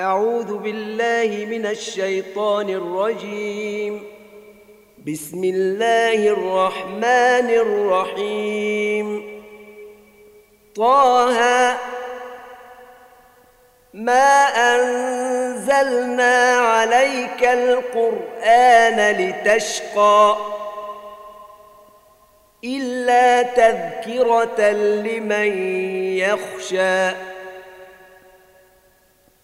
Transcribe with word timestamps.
أعوذ 0.00 0.56
بالله 0.58 1.46
من 1.46 1.66
الشيطان 1.66 2.70
الرجيم. 2.70 4.04
بسم 5.06 5.44
الله 5.44 6.28
الرحمن 6.28 7.48
الرحيم. 7.64 9.08
طه 10.76 11.38
ما 13.94 14.32
أنزلنا 14.74 16.56
عليك 16.56 17.44
القرآن 17.44 18.98
لتشقى 19.16 20.36
إلا 22.64 23.42
تذكرة 23.42 24.70
لمن 24.72 25.50
يخشى. 26.18 27.35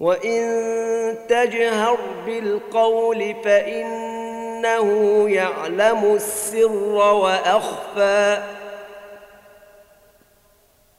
وان 0.00 1.16
تجهر 1.28 1.98
بالقول 2.26 3.34
فانه 3.44 4.88
يعلم 5.30 6.14
السر 6.14 6.96
واخفى 6.96 8.42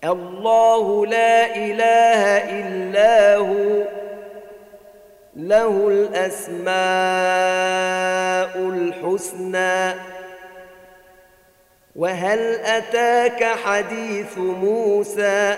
الله 0.03 1.05
لا 1.05 1.55
اله 1.55 2.49
الا 2.59 3.35
هو 3.37 3.83
له 5.35 5.87
الاسماء 5.87 6.71
الحسنى 8.57 9.93
وهل 11.95 12.55
اتاك 12.55 13.43
حديث 13.43 14.37
موسى 14.37 15.57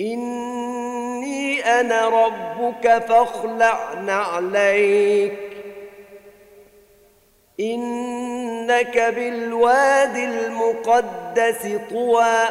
إني 0.00 1.64
أنا 1.80 2.08
ربك 2.08 3.04
فاخلع 3.08 3.94
نعليك 3.94 5.38
إنك 7.60 8.98
بالوادي 8.98 10.24
المقدس 10.24 11.68
طوى. 11.90 12.44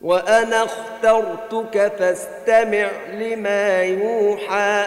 وأنا 0.00 0.64
اخترتك 0.64 1.92
فاستمع 1.98 2.88
لما 3.12 3.82
يوحى. 3.82 4.86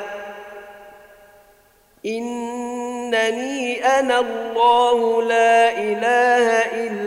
إنني 2.05 3.85
أنا 3.85 4.19
الله 4.19 5.23
لا 5.23 5.71
إله 5.71 6.47
إلا 6.73 7.04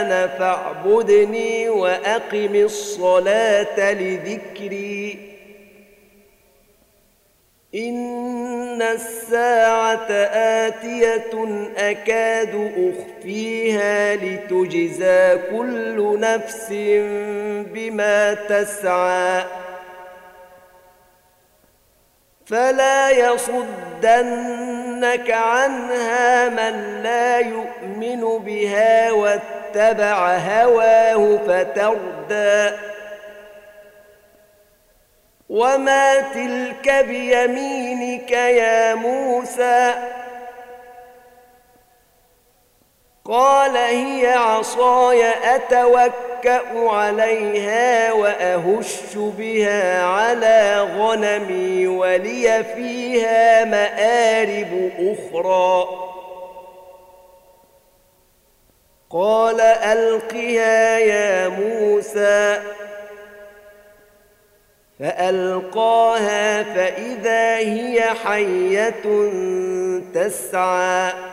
أنا 0.00 0.26
فاعبدني 0.26 1.68
وأقم 1.68 2.54
الصلاة 2.54 3.92
لذكري. 3.92 5.30
إن 7.74 8.82
الساعة 8.82 10.10
آتية 10.66 11.44
أكاد 11.76 12.72
أخفيها 12.76 14.16
لتجزى 14.16 15.38
كل 15.50 16.20
نفس 16.20 16.66
بما 17.72 18.34
تسعى. 18.34 19.44
فلا 22.46 23.10
يصدنك 25.00 25.30
عنها 25.30 26.48
من 26.48 27.02
لا 27.02 27.38
يؤمن 27.38 28.38
بها 28.38 29.12
واتبع 29.12 30.36
هواه 30.36 31.38
فتردى. 31.46 32.76
وما 35.48 36.20
تلك 36.20 37.04
بيمينك 37.04 38.30
يا 38.30 38.94
موسى؟ 38.94 39.94
قال 43.30 43.76
هي 43.76 44.26
عصاي 44.26 45.24
أتوكأ 45.54 46.90
عليها 46.90 48.12
وأهش 48.12 49.14
بها 49.16 50.04
على 50.04 50.88
غنمي 50.98 51.86
ولي 51.86 52.64
فيها 52.74 53.64
مآرب 53.64 54.90
أخرى. 54.98 55.88
قال 59.10 59.60
ألقها 59.60 60.98
يا 60.98 61.48
موسى. 61.48 62.62
فألقاها 65.00 66.62
فإذا 66.62 67.56
هي 67.56 68.02
حية 68.02 69.30
تسعى. 70.14 71.29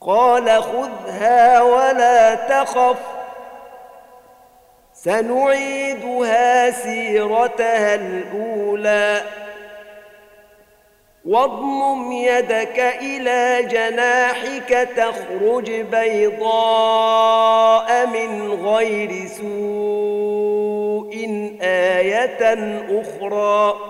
قال 0.00 0.62
خذها 0.62 1.62
ولا 1.62 2.34
تخف. 2.34 2.96
سنعيدها 4.94 6.70
سيرتها 6.70 7.94
الأولى. 7.94 9.22
واضمم 11.24 12.12
يدك 12.12 12.78
إلى 12.78 13.62
جناحك 13.62 14.88
تخرج 14.96 15.70
بيضاء 15.80 16.86
من 18.06 18.52
غير 18.52 19.26
سوء 19.26 21.14
آية 21.62 22.54
أخرى. 23.00 23.89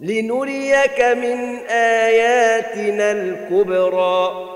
لنريك 0.00 1.00
من 1.00 1.56
آياتنا 1.68 3.12
الكبرى. 3.12 4.46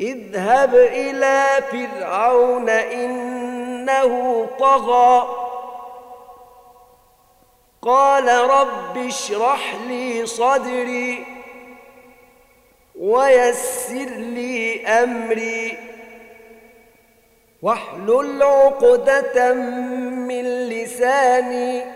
اذهب 0.00 0.74
إلى 0.74 1.44
فرعون 1.72 2.68
إنه 2.68 4.46
طغى. 4.58 5.28
قال 7.82 8.28
رب 8.50 8.98
اشرح 8.98 9.74
لي 9.88 10.26
صدري 10.26 11.26
ويسر 12.98 14.10
لي 14.16 14.86
أمري. 14.86 15.78
واحلل 17.62 18.42
عقدة 18.42 19.54
من 19.54 20.68
لساني. 20.68 21.95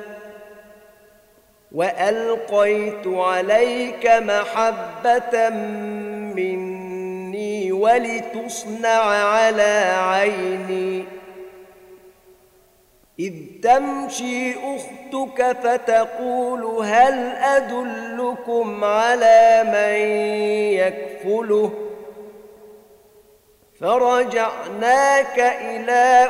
وألقيت 1.71 3.07
عليك 3.07 4.07
محبة 4.07 5.49
مني 6.35 7.71
ولتصنع 7.71 8.99
على 9.05 9.93
عيني. 9.97 11.05
إذ 13.19 13.33
تمشي 13.63 14.53
أختك 14.53 15.57
فتقول 15.63 16.63
هل 16.85 17.31
أدلكم 17.35 18.83
على 18.83 19.63
من 19.63 19.95
يكفله؟ 20.77 21.71
فرجعناك 23.81 25.39
إلى 25.39 26.29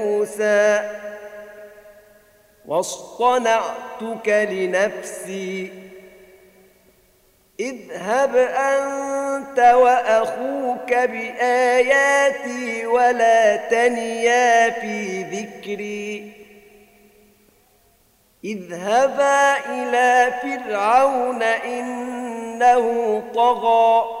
واصطنعتك 2.65 4.27
لنفسي. 4.27 5.71
اذهب 7.59 8.35
أنت 8.35 9.59
وأخوك 9.59 10.93
بآياتي 10.93 12.85
ولا 12.85 13.55
تنيا 13.55 14.69
في 14.69 15.23
ذكري. 15.23 16.31
اذهبا 18.43 19.57
إلى 19.69 20.33
فرعون 20.41 21.43
إنه 21.43 23.23
طغى. 23.35 24.20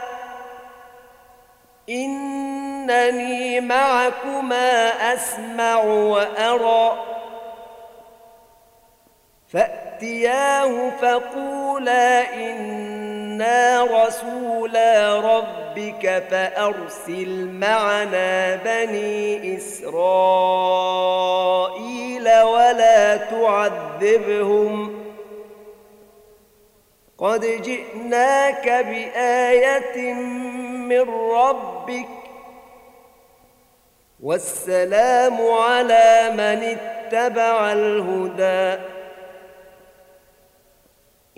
إنني 1.91 3.59
معكما 3.59 4.87
أسمع 5.13 5.83
وأرى. 5.83 6.93
فأتياه 9.53 10.89
فقولا 11.01 12.33
إنا 12.33 13.83
رسولا 13.83 15.19
ربك 15.19 16.23
فأرسل 16.31 17.49
معنا 17.49 18.55
بني 18.55 19.57
إسرائيل 19.57 20.11
ولا 22.41 23.17
تعذبهم. 23.17 25.01
قد 27.17 27.41
جئناك 27.41 28.69
بآية 28.69 30.13
من 30.91 31.31
ربك 31.31 32.07
والسلام 34.23 35.37
على 35.51 36.29
من 36.33 36.77
اتبع 36.77 37.71
الهدى. 37.71 38.81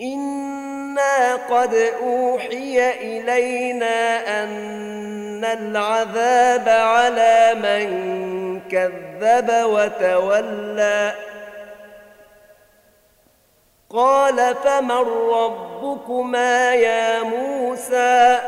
إنا 0.00 1.34
قد 1.34 1.74
أوحي 2.02 2.90
إلينا 2.90 3.98
أن 4.42 5.44
العذاب 5.44 6.68
على 6.68 7.54
من 7.54 7.86
كذب 8.68 9.48
وتولى. 9.64 11.14
قال 13.90 14.54
فمن 14.54 15.04
ربكما 15.30 16.74
يا 16.74 17.22
موسى؟ 17.22 18.40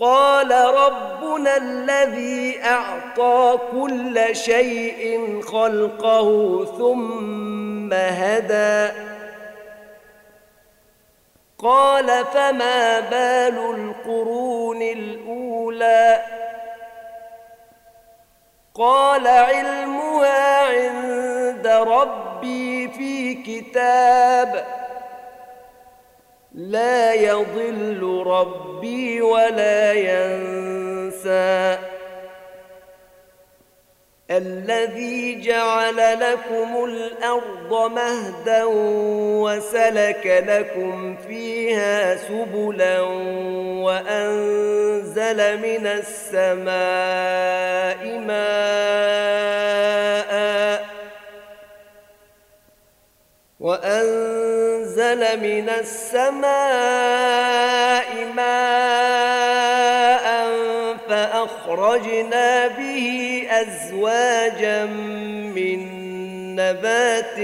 قال 0.00 0.50
ربنا 0.52 1.56
الذي 1.56 2.64
أعطى 2.64 3.58
كل 3.72 4.36
شيء 4.36 5.40
خلقه 5.42 6.64
ثم 6.78 7.92
هدى. 7.92 8.92
قال 11.58 12.24
فما 12.24 13.00
بال 13.00 13.58
القرون 13.58 14.82
الأولى؟ 14.82 16.22
قال 18.74 19.26
علمها 19.26 20.66
عند 20.66 21.66
ربي 21.66 22.88
في 22.88 23.34
كتاب. 23.34 24.85
لا 26.56 27.14
يضل 27.14 28.22
ربي 28.26 29.20
ولا 29.20 29.92
ينسى. 29.92 31.78
الذي 34.30 35.40
جعل 35.40 36.20
لكم 36.20 36.84
الأرض 36.84 37.90
مهدا 37.92 38.64
وسلك 39.44 40.44
لكم 40.48 41.16
فيها 41.16 42.16
سبلا 42.16 43.00
وأنزل 43.86 45.58
من 45.58 45.86
السماء 45.86 46.76
ماء 48.18 49.56
وأنزل 53.60 54.75
من 55.14 55.68
السماء 55.68 56.46
ماء 58.34 60.26
فأخرجنا 61.08 62.66
به 62.66 63.42
أزواجا 63.50 64.84
من 65.54 65.80
نبات 66.56 67.36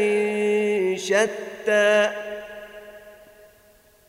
شتى. 0.98 2.10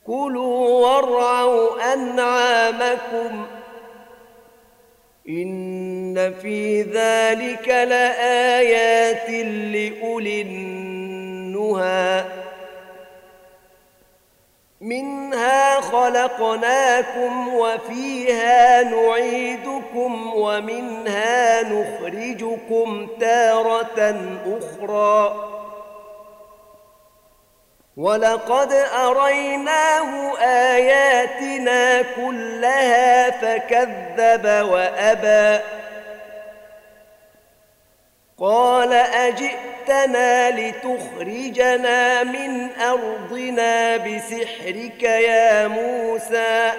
كلوا 0.08 0.88
وارعوا 0.88 1.94
أنعامكم 1.94 3.46
إن 5.30 6.34
في 6.42 6.82
ذلك 6.82 7.70
لآيات 7.70 9.30
لأولي 9.30 10.42
النهى. 10.42 12.26
منها 14.84 15.82
خلقناكم 15.82 17.56
وفيها 17.56 18.84
نعيدكم 18.84 20.34
ومنها 20.36 21.63
نخرجكم 21.63 23.08
تارة 23.20 24.16
أخرى. 24.48 25.50
ولقد 27.98 28.74
أريناه 29.06 30.38
آياتنا 30.40 32.02
كلها 32.02 33.32
فكذب 33.32 34.46
وأبى. 34.70 35.63
قال 38.44 38.94
أجئتنا 38.94 40.52
لتخرجنا 40.52 42.24
من 42.24 42.70
أرضنا 42.72 43.98
بسحرك 43.98 45.04
يا 45.04 45.68
موسى 45.68 46.72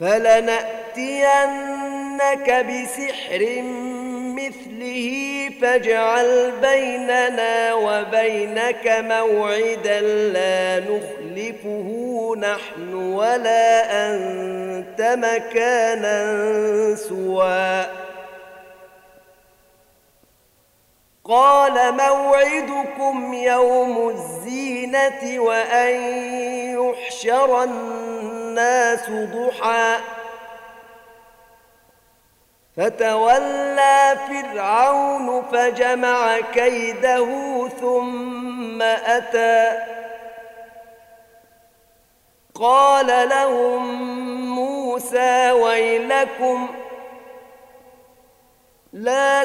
فلنأتينك 0.00 1.46
بسحر 2.50 3.62
مثله 4.36 5.50
فاجعل 5.62 6.52
بيننا 6.62 7.74
وبينك 7.74 8.86
موعدا 8.98 10.00
لا 10.00 10.80
نخلفه 10.80 11.88
نحن 12.38 12.94
ولا 12.94 13.84
أنت 14.10 15.00
مكانا 15.00 16.14
سوى 16.94 18.03
قال 21.24 21.94
موعدكم 21.94 23.34
يوم 23.34 24.08
الزينة 24.08 25.40
وأن 25.40 25.94
يحشر 26.80 27.62
الناس 27.62 29.10
ضحى. 29.10 29.96
فتولى 32.76 34.16
فرعون 34.28 35.42
فجمع 35.42 36.40
كيده 36.40 37.28
ثم 37.80 38.82
أتى. 38.82 39.78
قال 42.54 43.28
لهم 43.28 43.84
موسى 44.54 45.50
ويلكم 45.50 46.68
لا 48.92 49.44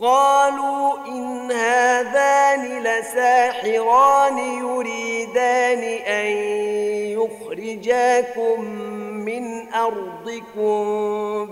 قالوا 0.00 1.06
إن 1.06 1.52
هذان 1.52 2.82
لساحران 2.82 4.38
يريدان 4.38 5.82
أن 6.06 6.30
يخرجاكم 7.20 8.64
من 9.24 9.72
أرضكم 9.72 10.84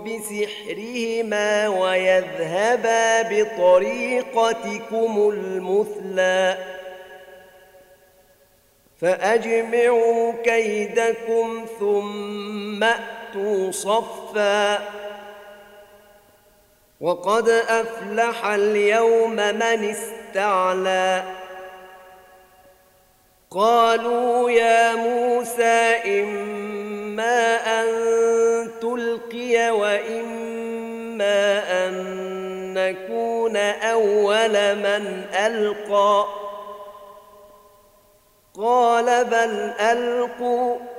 بسحرهما 0.03 1.67
ويذهبا 1.67 3.21
بطريقتكم 3.21 5.29
المثلى. 5.33 6.57
فأجمعوا 9.01 10.33
كيدكم 10.43 11.65
ثم 11.79 12.83
أتوا 12.83 13.71
صفا. 13.71 14.98
وقد 17.01 17.49
أفلح 17.49 18.45
اليوم 18.45 19.35
من 19.35 19.95
استعلى. 19.95 21.23
قالوا 23.51 24.51
يا 24.51 24.95
موسى 24.95 25.95
إما 26.21 27.55
أن 27.81 27.87
تلقي 28.81 29.71
وإما 29.71 31.61
أن 31.87 31.93
نكون 32.73 33.57
أول 33.57 34.75
من 34.75 35.25
ألقى. 35.33 36.25
قال 38.57 39.25
بل 39.25 39.73
ألقوا. 39.79 40.98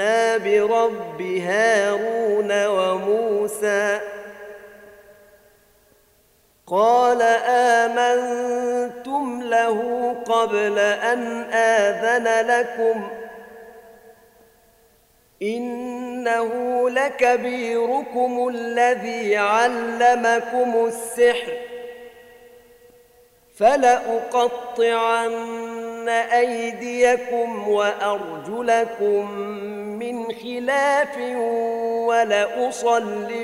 آمنا 0.00 0.36
برب 0.38 1.22
هارون 1.22 2.66
وموسى. 2.66 4.00
قال 6.66 7.22
آمنتم 7.82 9.42
له 9.42 9.78
قبل 10.26 10.78
أن 10.78 11.42
آذن 11.52 12.46
لكم. 12.46 13.08
إنه 15.42 16.50
لكبيركم 16.90 18.48
الذي 18.48 19.36
علمكم 19.36 20.86
السحر. 20.86 21.52
فلأقطعن 23.58 25.32
أيديكم 26.08 27.68
وأرجلكم 27.68 29.38
من 29.98 30.32
خلاف 30.32 31.18
ولأصلبنكم 32.08 33.38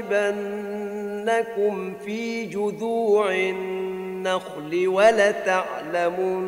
في 2.04 2.44
جذوع 2.44 3.32
النخل 3.32 4.88
ولتعلمن 4.88 6.38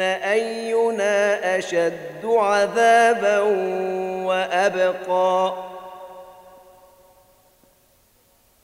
أينا 0.00 1.58
أشد 1.58 2.24
عذابا 2.24 3.40
وأبقى 4.26 5.54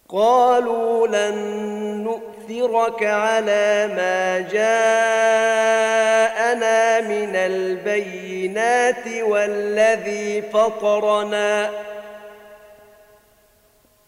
قالوا 0.09 1.07
لن 1.07 1.37
نؤمن 2.05 2.36
لنؤثرك 2.49 3.03
على 3.03 3.87
ما 3.97 4.41
جاءنا 4.41 4.61
من 7.01 7.37
البينات 7.37 9.07
والذي 9.23 10.43
فطرنا. 10.43 11.71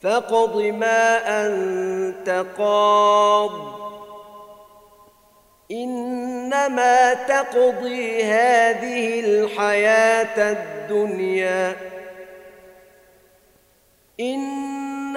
فاقض 0.03 0.57
ما 0.57 1.19
أنت 1.47 2.45
قاض. 2.59 3.79
إنما 5.71 7.15
تقضي 7.15 8.25
هذه 8.25 9.21
الحياة 9.21 10.53
الدنيا. 10.53 11.77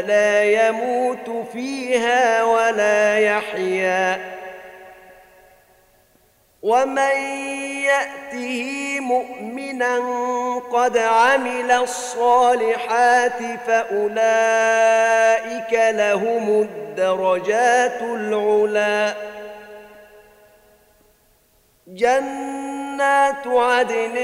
لا 0.00 0.44
يموت 0.44 1.46
فيها 1.52 2.44
ولا 2.44 3.18
يحيا. 3.18 4.38
ومن 6.62 7.16
يأته 7.84 9.00
مؤمنا 9.00 9.98
قد 10.72 10.98
عمل 10.98 11.70
الصالحات 11.70 13.42
فأولئك 13.66 14.92
لهم 15.72 16.60
الدرجات 16.60 18.02
العلى 18.02 19.14
جنات 21.88 23.46
عدن 23.46 24.16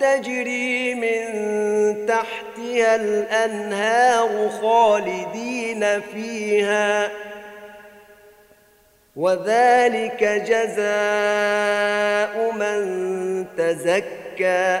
تجري 0.00 0.94
من 0.94 1.26
تحتها 2.56 2.96
الأنهار 2.96 4.48
خالدين 4.62 6.00
فيها. 6.00 7.10
وذلك 9.16 10.24
جزاء 10.24 10.72
من 12.52 13.46
تزكى. 13.58 14.80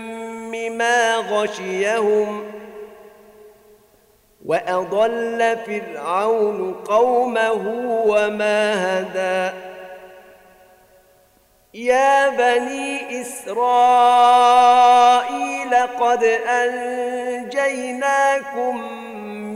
ما 0.55 1.15
غشيهم 1.15 2.43
وأضل 4.45 5.57
فرعون 5.65 6.73
قومه 6.73 7.67
وما 8.05 8.73
هدى. 8.99 9.57
يا 11.73 12.29
بني 12.29 13.21
إسرائيل 13.21 14.41
قد 15.99 16.23
أنجيناكم 16.63 18.11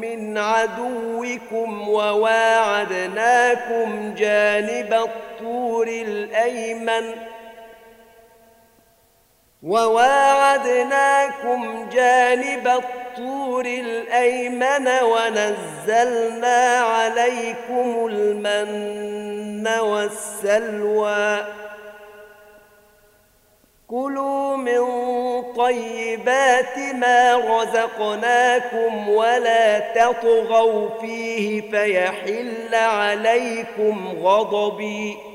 من 0.01 0.38
عدوكم 0.38 1.89
وواعدناكم 1.89 3.36
جانب 4.17 4.93
الطور 4.93 5.88
الأيمن 5.88 7.35
وواعدناكم 9.65 11.60
جانب 11.89 12.67
الطور 12.67 13.65
الأيمن 13.65 14.88
ونزلنا 14.88 16.80
عليكم 16.80 18.08
المن 18.12 19.67
والسلوى. 19.67 21.45
كلوا 23.88 24.58
من 24.58 24.84
طيبات 25.54 26.78
ما 26.93 27.36
رزقناكم 27.36 29.10
ولا 29.10 29.80
تطغوا 29.80 30.89
فيه 31.01 31.71
فيحل 31.71 32.75
عليكم 32.75 34.13
غضبي. 34.23 35.35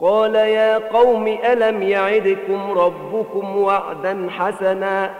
قال 0.00 0.34
يا 0.34 0.78
قوم 0.78 1.26
ألم 1.26 1.82
يعدكم 1.82 2.70
ربكم 2.78 3.56
وعدا 3.56 4.26
حسنا؟ 4.30 5.10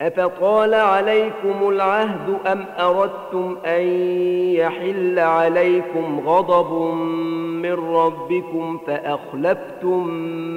أفطال 0.00 0.74
عليكم 0.74 1.68
العهد 1.68 2.38
أم 2.46 2.64
أردتم 2.78 3.58
أن 3.66 3.82
يحل 4.54 5.18
عليكم 5.18 6.28
غضب 6.28 6.94
من 7.62 7.94
ربكم 7.96 8.78
فأخلفتم 8.86 10.08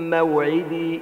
موعدي؟ 0.10 1.00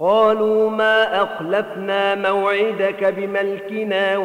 قالوا 0.00 0.70
ما 0.70 1.22
أخلفنا 1.22 2.14
موعدك 2.14 3.04
بملكنا 3.04 4.16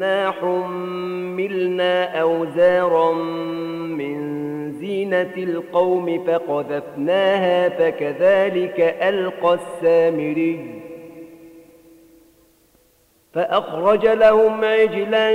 ولكننا 0.00 0.30
حملنا 0.30 2.20
أوزارا 2.20 3.12
من 3.12 4.20
زينة 4.72 5.34
القوم 5.36 6.24
فقذفناها 6.24 7.68
فكذلك 7.68 8.80
ألقى 9.02 9.54
السامري. 9.54 10.82
فأخرج 13.32 14.06
لهم 14.06 14.64
عجلا 14.64 15.32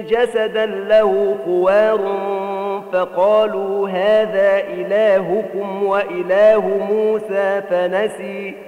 جسدا 0.00 0.66
له 0.66 1.38
خوار 1.44 2.00
فقالوا 2.92 3.88
هذا 3.88 4.60
إلهكم 4.74 5.84
وإله 5.84 6.66
موسى 6.90 7.62
فنسي. 7.70 8.67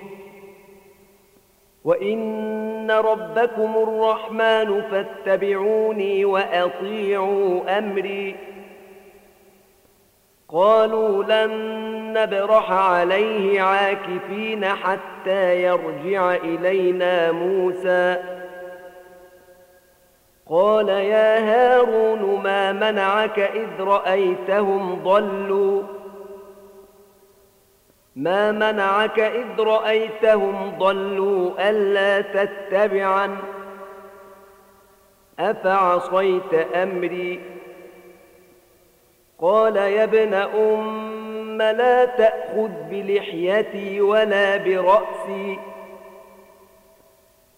وإن 1.85 2.91
ربكم 2.91 3.75
الرحمن 3.77 4.81
فاتبعوني 4.81 6.25
وأطيعوا 6.25 7.77
أمري. 7.77 8.35
قالوا 10.49 11.23
لن 11.23 11.51
نبرح 12.13 12.71
عليه 12.71 13.61
عاكفين 13.61 14.65
حتى 14.65 15.63
يرجع 15.63 16.35
إلينا 16.35 17.31
موسى. 17.31 18.17
قال 20.49 20.89
يا 20.89 21.39
هارون 21.39 22.41
ما 22.43 22.71
منعك 22.71 23.39
إذ 23.39 23.83
رأيتهم 23.83 25.03
ضلوا. 25.03 26.00
ما 28.15 28.51
منعك 28.51 29.19
إذ 29.19 29.59
رأيتهم 29.59 30.77
ضلوا 30.77 31.69
ألا 31.69 32.21
تتبعا 32.21 33.37
أفعصيت 35.39 36.53
أمري؟ 36.75 37.41
قال 39.39 39.75
يا 39.75 40.03
ابن 40.03 40.33
أم 40.33 41.57
لا 41.57 42.05
تأخذ 42.05 42.71
بلحيتي 42.89 44.01
ولا 44.01 44.57
برأسي. 44.57 45.59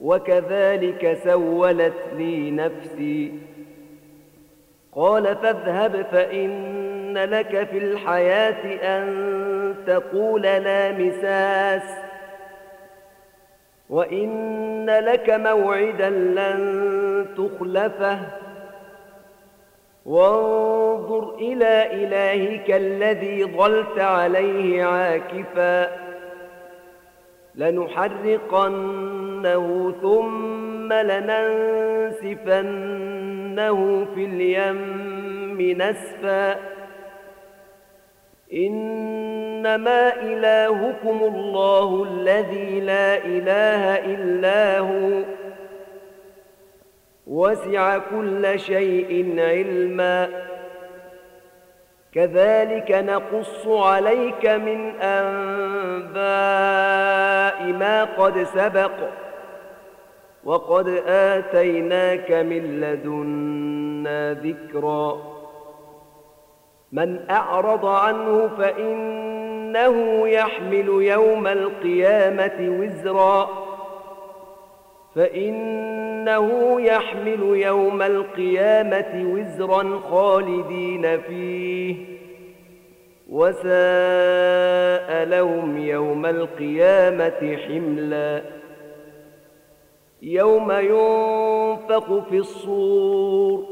وكذلك 0.00 1.18
سولت 1.24 1.94
لي 2.16 2.50
نفسي. 2.50 3.32
قال 4.92 5.36
فاذهب 5.36 6.06
فإن 6.12 7.18
لك 7.18 7.68
في 7.70 7.78
الحياة 7.78 8.96
أن 8.98 9.74
تقول 9.86 10.42
لا 10.42 10.92
مساس 10.92 11.82
وإن 13.90 14.86
لك 14.90 15.30
موعدا 15.30 16.10
لن 16.10 17.26
تخلفه. 17.36 18.18
وانظر 20.06 21.34
إلى 21.34 22.04
إلهك 22.04 22.70
الذي 22.70 23.44
ظلت 23.44 23.98
عليه 23.98 24.84
عاكفاً. 24.84 26.10
لنحرقنه 29.40 29.94
ثم 30.02 30.92
لننسفنه 30.92 32.46
في 34.14 34.24
اليم 34.24 35.82
نسفا 35.82 36.56
إنما 38.52 40.22
إلهكم 40.22 41.20
الله 41.22 42.04
الذي 42.10 42.80
لا 42.80 43.16
إله 43.16 43.96
إلا 44.14 44.78
هو 44.78 45.22
وسع 47.26 47.98
كل 47.98 48.60
شيء 48.60 49.34
علمًا 49.38 50.50
كذلك 52.14 52.90
نقص 52.90 53.66
عليك 53.66 54.46
من 54.46 55.00
أنباء 55.00 56.12
ما 57.72 58.04
قد 58.04 58.42
سبق 58.42 58.90
وقد 60.44 60.88
آتيناك 61.06 62.32
من 62.32 62.80
لدنا 62.80 64.32
ذكرا. 64.32 65.18
من 66.92 67.30
أعرض 67.30 67.86
عنه 67.86 68.48
فإنه 68.58 70.28
يحمل 70.28 70.88
يوم 70.88 71.46
القيامة 71.46 72.80
وزرا. 72.80 73.48
فإنه 75.14 76.80
يحمل 76.80 77.40
يوم 77.42 78.02
القيامة 78.02 79.24
وزرا 79.34 80.00
خالدين 80.10 81.20
فيه. 81.20 81.96
وساء 83.30 85.24
لهم 85.24 85.78
يوم 85.78 86.26
القيامة 86.26 87.56
حملا. 87.56 88.59
يوم 90.22 90.70
ينفق 90.72 92.28
في 92.30 92.36
الصور 92.36 93.64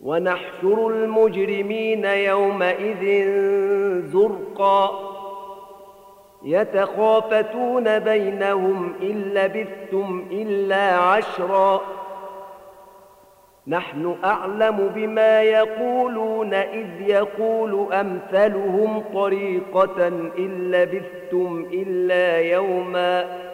ونحشر 0.00 0.88
المجرمين 0.88 2.04
يومئذ 2.04 3.30
زرقا 4.06 5.10
يتخافتون 6.44 7.98
بينهم 7.98 8.94
إن 9.02 9.22
لبثتم 9.34 10.26
إلا 10.30 10.96
عشرا 10.96 11.80
نحن 13.66 14.16
أعلم 14.24 14.90
بما 14.94 15.42
يقولون 15.42 16.54
إذ 16.54 17.00
يقول 17.00 17.92
أمثلهم 17.92 19.04
طريقة 19.14 20.08
إن 20.38 20.70
لبثتم 20.70 21.66
إلا 21.72 22.38
يوما 22.38 23.53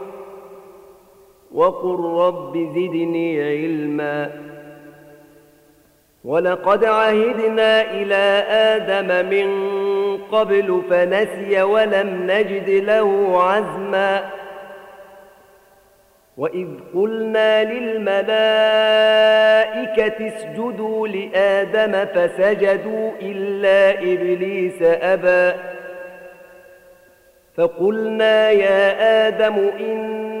وقل 1.53 2.25
رب 2.25 2.57
زدني 2.57 3.43
علما. 3.43 4.31
ولقد 6.23 6.85
عهدنا 6.85 7.91
إلى 7.91 8.43
آدم 8.49 9.29
من 9.29 9.47
قبل 10.31 10.81
فنسي 10.89 11.61
ولم 11.61 12.31
نجد 12.31 12.69
له 12.69 13.43
عزما. 13.43 14.29
وإذ 16.37 16.67
قلنا 16.95 17.63
للملائكة 17.63 18.17
اسجدوا 20.27 21.07
لآدم 21.07 22.05
فسجدوا 22.05 23.11
إلا 23.21 23.99
إبليس 23.99 24.81
أبى. 24.81 25.57
فقلنا 27.57 28.49
يا 28.51 29.27
آدم 29.27 29.69
إن 29.79 30.40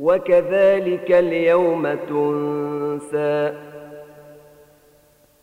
وكذلك 0.00 1.12
اليوم 1.12 1.94
تنسى. 1.94 3.54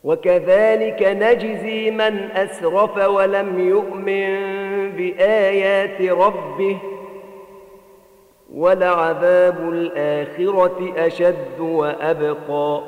وكذلك 0.03 1.03
نجزي 1.03 1.91
من 1.91 2.31
أسرف 2.31 3.07
ولم 3.07 3.59
يؤمن 3.59 4.39
بآيات 4.91 6.01
ربه. 6.01 6.77
ولعذاب 8.53 9.69
الآخرة 9.69 10.93
أشد 10.97 11.59
وأبقى. 11.59 12.81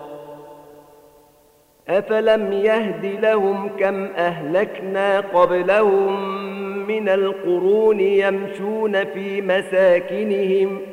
أفلم 1.90 2.54
يهد 2.54 3.06
لهم 3.06 3.70
كم 3.80 4.06
أهلكنا 4.06 5.20
قبلهم 5.20 6.34
من 6.88 7.10
القرون 7.10 8.00
يمشون 8.00 9.06
في 9.06 9.42
مساكنهم 9.42 10.82
ۖ 10.90 10.93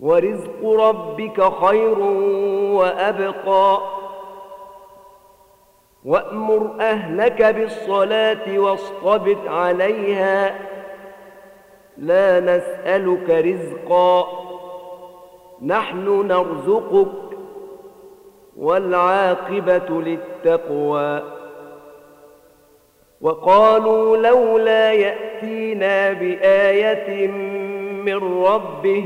ورزق 0.00 0.64
ربك 0.64 1.52
خير 1.52 1.98
وأبقى. 2.78 3.78
وأمر 6.04 6.76
أهلك 6.80 7.42
بالصلاة 7.42 8.58
واصطبر 8.58 9.36
عليها. 9.46 10.54
لا 11.96 12.40
نسألك 12.40 13.30
رزقا. 13.30 14.26
نحن 15.62 16.26
نرزقك 16.26 17.38
والعاقبة 18.56 20.02
للتقوى. 20.02 21.22
وقالوا 23.20 24.16
لولا 24.16 24.92
يأتينا 24.92 26.12
بآية 26.12 27.26
من 28.06 28.44
ربه 28.44 29.04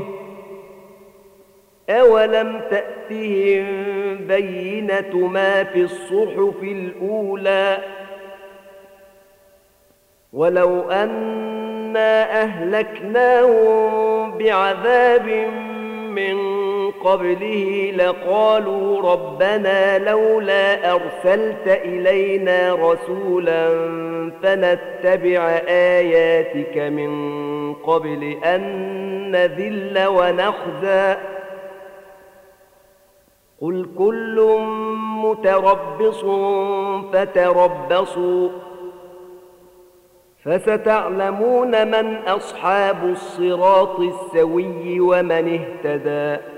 أولم 1.89 2.61
تأتهم 2.69 3.65
بينة 4.27 5.27
ما 5.27 5.63
في 5.63 5.81
الصحف 5.81 6.63
الأولى 6.63 7.77
ولو 10.33 10.91
أنا 10.91 12.41
أهلكناهم 12.41 14.37
بعذاب 14.37 15.27
من 16.09 16.37
قبله 16.91 17.93
لقالوا 17.97 19.11
ربنا 19.13 19.97
لولا 19.97 20.91
أرسلت 20.91 21.67
إلينا 21.67 22.73
رسولا 22.73 23.69
فنتبع 24.43 25.61
آياتك 25.67 26.77
من 26.77 27.13
قبل 27.73 28.37
أن 28.45 28.61
نذل 29.31 30.05
ونخزى 30.07 31.15
قل 33.63 33.85
كل 33.97 34.59
متربص 35.23 36.25
فتربصوا 37.13 38.49
فستعلمون 40.43 41.87
من 41.87 42.15
أصحاب 42.15 43.03
الصراط 43.03 43.99
السوي 43.99 44.99
ومن 44.99 45.59
اهتدى 45.59 46.52